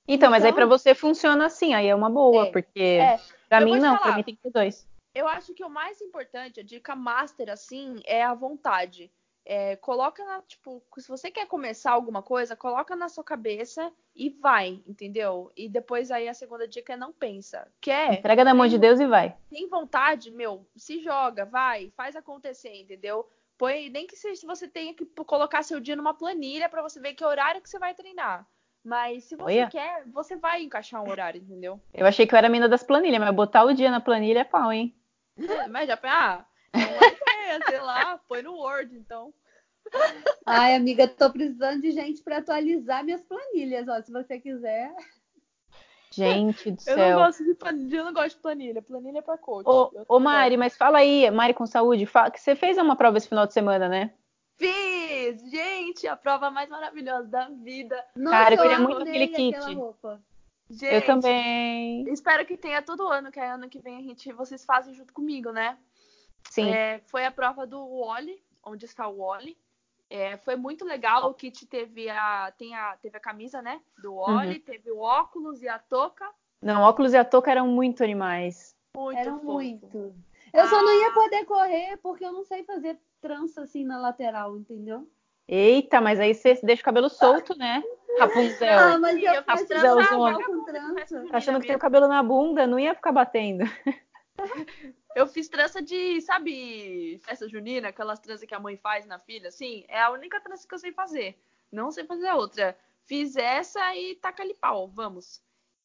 [0.06, 3.18] Então, mas aí Então- pra você funciona assim, aí é uma boa, É, porque É,
[3.48, 4.16] pra eu mim não, pra falar.
[4.16, 4.86] mim tem que ter dois.
[5.14, 9.10] eu acho que o mais importante, a dica master, assim, é a vontade.
[9.46, 14.30] É, coloca na, tipo, se você quer começar alguma coisa, coloca na sua cabeça e
[14.30, 15.52] vai, entendeu?
[15.54, 17.68] E depois aí a segunda dica é não pensa.
[17.80, 18.14] Quer?
[18.14, 19.36] Entrega na mão de Deus e vai.
[19.50, 23.28] tem vontade, meu, se joga, vai, faz acontecer, entendeu?
[23.58, 27.14] Põe, nem que seja, você tenha que colocar seu dia numa planilha pra você ver
[27.14, 28.46] que horário que você vai treinar.
[28.82, 29.68] Mas se você Olha.
[29.68, 31.80] quer, você vai encaixar um horário, entendeu?
[31.92, 34.40] Eu achei que eu era a mina das planilhas, mas botar o dia na planilha
[34.40, 34.94] é pau, hein?
[35.70, 36.44] Mas já, ah,
[37.56, 39.32] ideia, sei lá, põe no Word, então.
[40.46, 44.00] Ai, amiga, tô precisando de gente pra atualizar minhas planilhas, ó.
[44.02, 44.92] Se você quiser.
[46.10, 47.10] Gente do Eu céu.
[47.10, 48.82] não gosto de planilha, eu não gosto de planilha.
[48.82, 49.66] Planilha é pra coach.
[49.66, 52.96] Ô, Eu ô Mari, mas fala aí, Mari com saúde, fala, que você fez uma
[52.96, 54.12] prova esse final de semana, né?
[54.56, 55.50] Fiz!
[55.50, 58.02] Gente, a prova mais maravilhosa da vida.
[58.14, 59.60] Nossa, Cara, eu eu queria muito aquele kit.
[60.70, 62.08] Gente, Eu também.
[62.10, 65.12] Espero que tenha todo ano, que aí ano que vem a gente, vocês fazem junto
[65.12, 65.76] comigo, né?
[66.50, 66.70] Sim.
[66.70, 69.56] É, foi a prova do Wally, onde está o Wally.
[70.10, 71.28] É, foi muito legal.
[71.28, 73.80] O kit teve a, tem a, teve a camisa, né?
[74.02, 76.28] Do Wally, teve o óculos e a touca.
[76.62, 78.76] Não, óculos e a touca eram muito animais.
[78.96, 79.52] Muito Eram fofo.
[79.52, 80.14] muito.
[80.52, 80.94] Eu só não Ah.
[80.94, 85.08] ia poder correr porque eu não sei fazer trança assim na lateral, entendeu?
[85.48, 87.82] Eita, mas aí você deixa o cabelo solto, né?
[88.18, 88.78] Rapunzel.
[88.78, 90.06] Ah, mas eu eu faço trança,
[90.46, 91.26] com trança.
[91.28, 93.64] Tá achando que tem o cabelo na bunda, não ia ficar batendo.
[95.14, 99.48] Eu fiz trança de, sabe, festa junina, aquelas tranças que a mãe faz na filha,
[99.48, 99.84] assim.
[99.88, 101.38] É a única trança que eu sei fazer.
[101.70, 102.76] Não sei fazer outra.
[103.04, 105.38] Fiz essa e taca-lhe pau, vamos.
[105.38, 105.44] Pau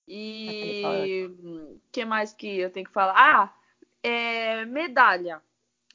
[0.10, 3.14] é E o que mais que eu tenho que falar?
[3.16, 3.54] Ah,
[4.02, 5.42] é, medalha.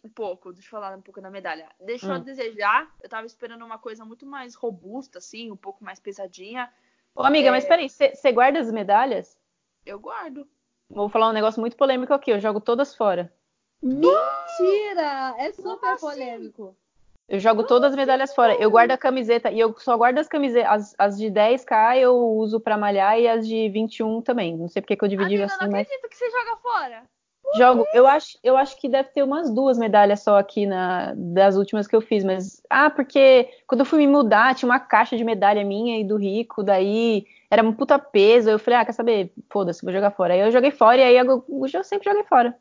[0.04, 1.68] Um pouco, deixa eu falar um pouco da medalha.
[1.80, 2.22] Deixou a Hum.
[2.22, 2.94] desejar.
[3.02, 6.70] Eu tava esperando uma coisa muito mais robusta, assim, um pouco mais pesadinha.
[7.14, 7.50] Ô, amiga, É.
[7.50, 9.38] mas peraí, você guarda as medalhas?
[9.86, 10.46] Eu guardo.
[10.90, 13.32] Vou falar um negócio muito polêmico aqui, eu jogo todas fora.
[13.82, 15.34] Mentira!
[15.38, 16.06] É super assim?
[16.06, 16.76] polêmico.
[17.28, 18.54] Eu jogo todas as medalhas fora.
[18.54, 20.70] Eu guardo a camiseta e eu só guardo as camisetas.
[20.70, 24.56] As, as de 10k eu uso pra malhar e as de 21 também.
[24.56, 26.56] Não sei porque que eu dividi Amiga, eu assim, não mas acredito que você joga
[26.56, 27.02] fora.
[27.58, 27.88] Jogo.
[27.92, 31.86] Eu acho, eu acho que deve ter umas duas medalhas só aqui na, das últimas
[31.86, 35.24] que eu fiz, mas ah, porque quando eu fui me mudar tinha uma caixa de
[35.24, 38.50] medalha minha e do Rico, daí era um puta peso.
[38.50, 39.32] Eu falei, ah, quer saber?
[39.50, 40.34] Foda-se, vou jogar fora.
[40.34, 42.56] Aí eu joguei fora e aí eu, eu sempre joguei fora.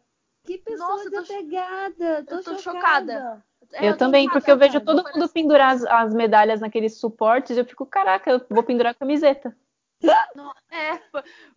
[0.45, 2.23] Que pessoa Nossa, eu tô- desapegada.
[2.25, 3.13] Tô, eu tô chocada.
[3.13, 3.43] chocada.
[3.73, 7.58] É, eu tô também, porque eu vejo todo mundo pendurar as, as medalhas naqueles suportes,
[7.58, 9.56] eu fico, caraca, eu vou pendurar a camiseta.
[10.35, 11.01] Não, é,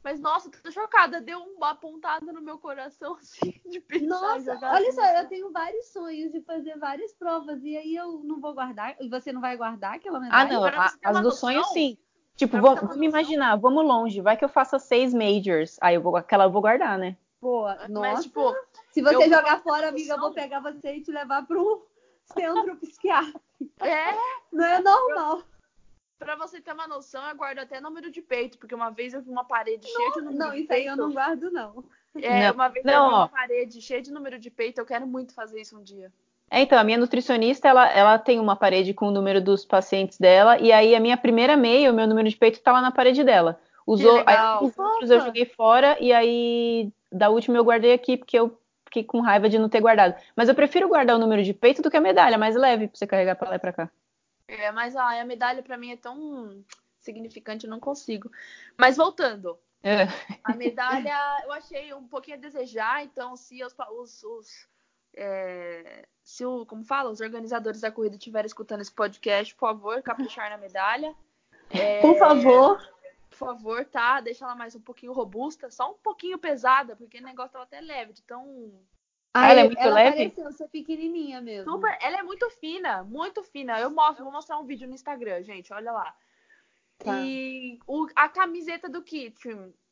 [0.04, 1.20] mas nossa, tô chocada.
[1.20, 5.86] Deu uma pontada no meu coração, assim, de pensar Nossa, olha só, eu tenho vários
[5.92, 8.94] sonhos de fazer várias provas e aí eu não vou guardar.
[9.00, 10.48] E você não vai guardar aquela Ah, medalha?
[10.48, 11.98] não, pra a- as do sonho sim.
[12.36, 13.02] Tipo, vamos, noção.
[13.02, 16.60] imaginar, vamos longe, vai que eu faça seis majors, aí eu vou, aquela eu vou
[16.60, 17.16] guardar, né?
[17.40, 18.22] Boa, Mas, nossa.
[18.24, 18.54] tipo,
[18.90, 21.80] Se você eu- jogar fora, amiga, eu vou pegar você e te levar para um
[22.68, 23.40] centro psiquiátrico.
[23.80, 24.14] é,
[24.52, 25.42] Não é normal.
[26.18, 29.20] Pra você ter uma noção, eu guardo até número de peito, porque uma vez eu
[29.20, 30.90] vi uma parede cheia de número Não, de isso aí peito.
[30.90, 31.84] eu não guardo, não.
[32.22, 32.54] É, Não.
[32.54, 33.18] uma vez Não, eu vi ó.
[33.18, 36.10] uma parede cheia de número de peito, eu quero muito fazer isso um dia.
[36.50, 40.16] É, então, a minha nutricionista, ela, ela tem uma parede com o número dos pacientes
[40.16, 42.90] dela, e aí a minha primeira meia, o meu número de peito, tá lá na
[42.92, 43.60] parede dela.
[43.86, 44.60] Os, Que o- legal.
[44.62, 48.58] aí, os outros eu joguei fora, e aí da última eu guardei aqui, porque eu
[48.86, 50.14] fiquei com raiva de não ter guardado.
[50.34, 52.96] Mas eu prefiro guardar o número de peito do que a medalha, mais leve, pra
[52.96, 53.90] você carregar pra lá e pra cá.
[54.48, 56.64] É, mas ai, a medalha pra mim é tão
[57.00, 58.30] significante, eu não consigo.
[58.76, 60.04] Mas voltando, É.
[60.44, 64.68] a medalha eu achei um pouquinho a desejar, então se os, os- os,
[65.14, 70.02] é, se o, como fala, os organizadores da corrida estiverem escutando esse podcast, por favor,
[70.02, 71.14] caprichar na medalha.
[71.70, 72.78] É, Por favor.
[73.28, 74.20] Por favor, tá?
[74.20, 77.80] Deixa ela mais um pouquinho robusta, só um pouquinho pesada, porque o negócio tava até
[77.80, 78.72] leve, de tão
[79.38, 80.30] Ah, ela é muito ela leve?
[80.30, 81.70] pareceu ser pequenininha mesmo.
[81.72, 83.78] Super, ela é muito fina, muito fina.
[83.78, 86.14] Eu mostro, vou mostrar um vídeo no Instagram, gente, olha lá.
[86.98, 87.12] Tá.
[87.20, 89.36] E o- a camiseta do kit,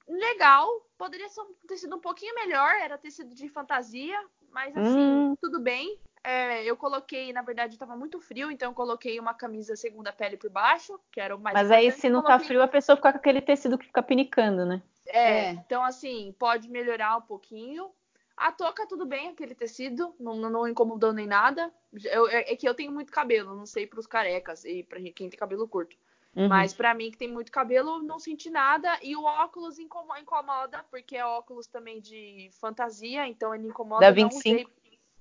[0.09, 4.18] legal, poderia ser um- ter sido um pouquinho melhor, era tecido de fantasia,
[4.50, 5.37] mas assim, Hum.
[5.40, 5.98] tudo bem.
[6.26, 10.38] É, eu coloquei, na verdade, estava muito frio, então eu coloquei uma camisa segunda pele
[10.38, 12.96] por baixo, que era o mais Mas aí, se não tá Coloquei- frio, a pessoa
[12.96, 14.83] fica com aquele tecido que fica pinicando, né?
[15.07, 15.50] É, É.
[15.50, 17.90] então assim, pode melhorar um pouquinho.
[18.36, 21.72] A touca, tudo bem, aquele tecido, não, não, incomodou nem nada.
[22.04, 25.12] Eu- é, é que eu tenho muito cabelo, não sei pros carecas e pra quem
[25.30, 25.96] tem cabelo curto.
[26.36, 26.48] Uhum.
[26.48, 28.98] Mas pra mim, que tem muito cabelo, não senti nada.
[29.02, 34.00] E o óculos incomo- incomoda, porque é óculos também de fantasia, então ele incomoda.
[34.00, 34.38] Da não 25.
[34.62, 34.66] usei-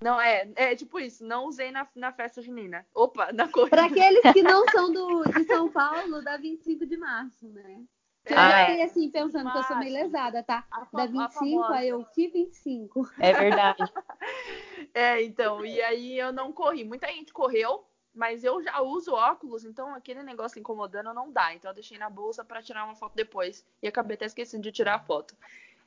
[0.02, 2.84] Não, é, é tipo isso, não usei na, na festa junina.
[2.96, 3.70] Opa, na corrida.
[3.78, 7.84] Pra aqueles que não são do, de São Paulo, da 25 de março, né?
[8.26, 8.66] Eu Ah, já é.
[8.68, 10.66] fiquei assim, pensando que eu sou meio lesada, tá?
[10.72, 11.74] A Da a 25, famosa.
[11.76, 13.10] aí eu, que 25?
[13.20, 13.84] É verdade.
[14.94, 16.84] É, então, e aí eu não corri.
[16.84, 17.84] Muita gente correu,
[18.14, 21.54] mas eu já uso óculos, então aquele negócio incomodando não dá.
[21.54, 24.72] Então eu deixei na bolsa para tirar uma foto depois e acabei até esquecendo de
[24.72, 25.36] tirar a foto.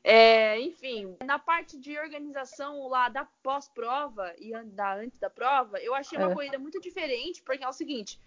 [0.03, 5.94] É, enfim, na parte de organização lá da pós-prova e da antes da prova, eu
[5.94, 6.35] achei uma É.
[6.35, 8.18] corrida muito diferente, porque é o seguinte.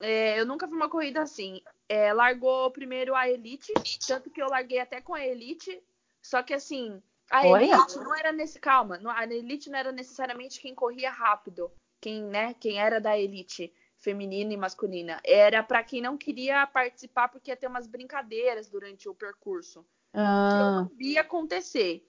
[0.00, 1.60] É, eu nunca vi uma corrida assim.
[1.88, 3.72] É, largou primeiro a Elite,
[4.06, 5.82] tanto que eu larguei até com a Elite,
[6.22, 7.64] só que assim, a Olha.
[7.64, 8.58] Elite não era nesse.
[8.58, 11.70] Calma, a Elite não era necessariamente quem corria rápido.
[12.00, 15.20] Quem, né, quem era da Elite feminina e masculina.
[15.24, 19.82] Era para quem não queria participar porque ia ter umas brincadeiras durante o percurso.
[20.12, 22.04] Que eu Ah, não vi acontecer.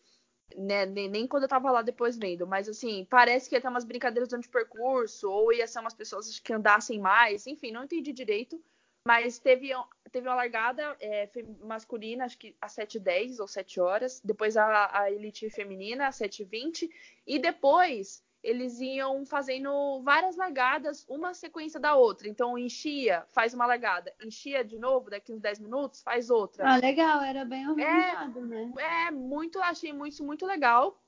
[0.58, 3.68] Né, nem, nem quando eu tava lá depois vendo, mas assim, parece que ia ter
[3.68, 7.84] umas brincadeiras durante o percurso, ou ia ser umas pessoas que andassem mais, enfim, não
[7.84, 8.62] entendi direito.
[9.06, 9.72] Mas teve,
[10.12, 11.28] teve uma largada é,
[11.64, 14.22] masculina, acho que às 7h10 ou 7 horas.
[14.24, 16.88] Depois a, a elite feminina, às 7h20.
[17.26, 22.27] E depois eles iam fazendo várias largadas, uma sequência da outra.
[22.27, 24.13] Então enchia, faz uma largada.
[24.23, 26.67] Enchia de novo, daqui uns 10 minutos, faz outra.
[26.67, 28.73] Ah, legal, era bem organizado, né?
[28.77, 30.99] É, muito, achei muito, muito legal.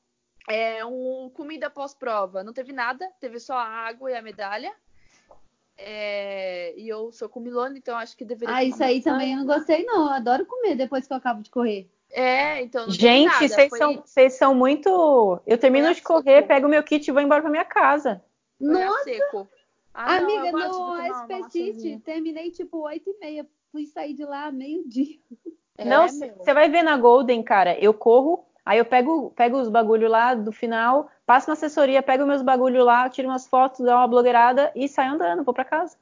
[0.47, 4.73] É um comida pós-prova, não teve nada, teve só a água e a medalha.
[5.75, 9.45] É, e eu sou comilona, então acho que deveria Ah, isso aí também eu não
[9.45, 10.05] gostei, não.
[10.05, 11.89] Eu adoro comer depois que eu acabo de correr.
[12.13, 15.41] É, então não gente, vocês foi- são, vocês são muito.
[15.47, 16.47] Eu termino de correr, assim.
[16.47, 18.23] pego meu kit e vou embora pra minha casa.
[18.59, 19.47] foi Nossa, seco.
[19.93, 21.49] Ah, não, amiga, no.
[21.49, 23.47] City, terminei tipo 8 e meia.
[23.71, 25.17] Fui sair de lá meio-dia.
[25.77, 27.75] É, não, você vai ver na Golden, cara.
[27.79, 32.27] Eu corro, aí eu pego, pego os bagulho lá do final, passo na assessoria, pego
[32.27, 35.97] meus bagulho lá, tiro umas fotos, dou uma blogueirada e saio andando, vou pra casa.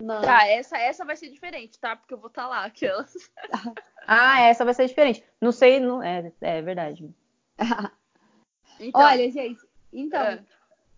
[0.00, 0.22] Não.
[0.22, 1.94] Tá, essa, essa vai ser diferente, tá?
[1.94, 3.12] Porque eu vou estar lá, aquelas.
[4.06, 5.24] Ah, essa vai ser diferente.
[5.40, 7.08] Não sei, não, é, é verdade.
[8.80, 9.60] Então, Olha, gente,
[9.92, 10.44] então, É.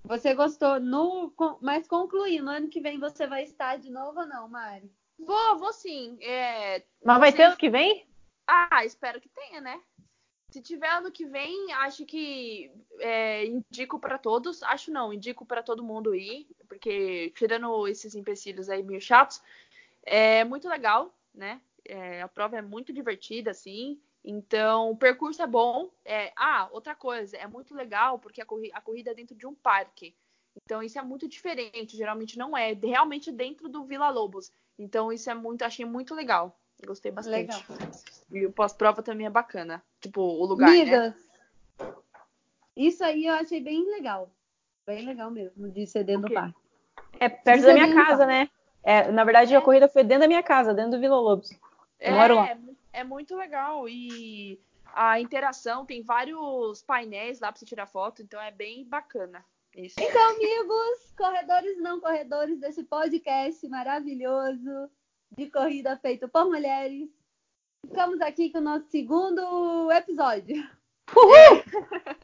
[0.05, 1.35] você gostou no.
[1.61, 4.90] Mas concluindo, ano que vem você vai estar de novo ou não, Mari?
[5.19, 6.17] vou, vou sim.
[6.23, 8.07] É, Mas vai ter ano que vem?
[8.47, 9.81] Ah, espero que tenha, né?
[10.51, 14.62] Se tiver ano que vem, acho que é, indico pra todos.
[14.62, 19.43] Acho não, indico pra todo mundo ir, porque tirando esses empecilhos aí meio chatos,
[20.05, 21.61] é muito legal, né?
[21.87, 24.01] É, a prova é muito divertida, assim.
[24.25, 25.90] Então, o percurso é bom.
[26.05, 29.47] É, ah, outra coisa, é muito legal porque a, corri- a corrida é dentro de
[29.47, 30.14] um parque.
[30.64, 31.97] Então, isso é muito diferente.
[31.97, 32.73] Geralmente não é.
[32.73, 34.51] Realmente dentro do Vila Lobos.
[34.79, 36.59] Então, isso é muito, achei muito legal.
[36.87, 37.37] Gostei bastante.
[37.37, 37.61] Legal.
[38.31, 39.83] E o pós-prova também é bacana.
[40.01, 41.14] Tipo, o lugar, né?
[42.77, 44.31] Isso aí eu achei bem legal.
[44.87, 46.59] Bem legal mesmo, de ser dentro O do parque.
[47.20, 48.51] É perto da minha vem no casa, né?
[48.83, 51.51] É, na verdade, a corrida foi dentro da minha casa, dentro do Vila Lobos.
[52.05, 52.51] Eu moro lá.
[52.51, 52.59] É,
[52.93, 53.88] é muito legal.
[53.88, 54.61] E
[54.93, 59.45] a interação, tem vários painéis lá pra você tirar foto, então é bem bacana.
[59.75, 59.97] Isso.
[59.99, 64.88] Então, amigos, corredores e não corredores desse podcast maravilhoso,
[65.37, 67.11] de corrida feito por mulheres.
[67.85, 70.57] Ficamos aqui com o nosso segundo episódio.
[71.14, 71.64] Uhul!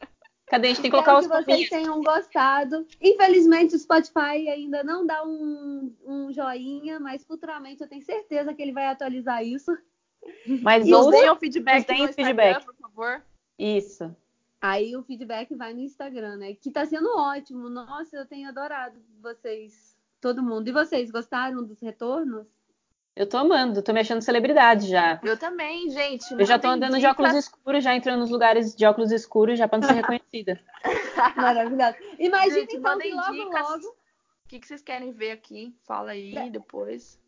[0.51, 0.67] Cadê?
[0.67, 2.85] A gente tem que colocar Espero os que vocês tenham gostado.
[2.99, 8.61] Infelizmente, o Spotify ainda não dá um, um joinha, mas futuramente eu tenho certeza que
[8.61, 9.71] ele vai atualizar isso.
[10.61, 12.65] Mas E ouça, deem o feedback deem no o Instagram, feedback.
[12.65, 13.23] por favor.
[13.57, 14.13] Isso.
[14.59, 16.53] Aí o feedback vai no Instagram, né?
[16.53, 17.69] Que tá sendo ótimo.
[17.69, 20.67] Nossa, eu tenho adorado vocês, todo mundo.
[20.67, 22.45] E vocês, gostaram dos retornos?
[23.15, 25.19] Eu tô amando, tô me achando celebridade já.
[25.21, 26.31] Eu também, gente.
[26.31, 29.67] Eu já tô andando de óculos escuros, já entrando nos lugares de óculos escuros, já
[29.67, 30.59] pra não ser reconhecida.
[31.35, 31.95] Maravilhoso.
[32.17, 33.69] Imagina Gente, então que logo, dicas.
[33.69, 33.87] logo,
[34.45, 35.75] O que, que vocês querem ver aqui?
[35.85, 37.19] Fala aí depois.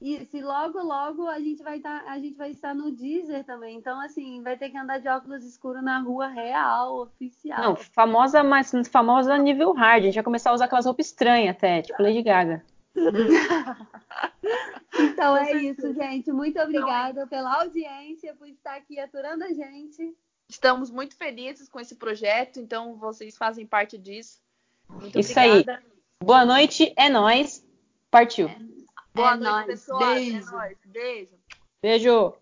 [0.00, 3.76] e se logo, logo a gente vai estar, a gente vai estar no Deezer também.
[3.78, 7.62] Então, assim, vai ter que andar de óculos escuros na rua real, oficial.
[7.62, 10.02] Não, famosa, mas famosa nível hard.
[10.02, 12.62] A gente vai começar a usar aquelas roupas estranhas até, tipo Lady Gaga.
[14.92, 16.32] Então é isso, gente.
[16.32, 20.16] Muito obrigada pela audiência, por estar aqui aturando a gente.
[20.48, 24.40] Estamos muito felizes com esse projeto, então vocês fazem parte disso.
[24.88, 25.50] Muito Isso aí.
[25.50, 25.82] obrigada.
[26.22, 27.64] Boa noite, é nóis.
[28.10, 28.48] Partiu.
[29.14, 29.66] Boa É noite, nóis.
[29.66, 30.02] pessoal.
[30.02, 30.50] É Beijo.
[30.50, 30.78] nóis.
[30.84, 31.38] Beijo.
[31.82, 32.34] Beijo.